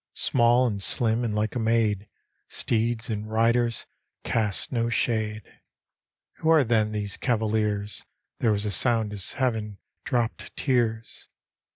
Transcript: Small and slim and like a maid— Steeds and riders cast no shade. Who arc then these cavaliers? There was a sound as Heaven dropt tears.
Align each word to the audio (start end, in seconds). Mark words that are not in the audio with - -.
Small 0.15 0.65
and 0.65 0.81
slim 0.81 1.23
and 1.23 1.35
like 1.35 1.53
a 1.55 1.59
maid— 1.59 2.07
Steeds 2.59 3.07
and 3.11 3.29
riders 3.31 3.85
cast 4.23 4.71
no 4.71 4.89
shade. 4.89 5.43
Who 6.37 6.49
arc 6.49 6.69
then 6.69 6.91
these 6.91 7.17
cavaliers? 7.17 8.03
There 8.39 8.51
was 8.51 8.65
a 8.65 8.71
sound 8.71 9.13
as 9.13 9.33
Heaven 9.33 9.77
dropt 10.03 10.55
tears. 10.55 11.27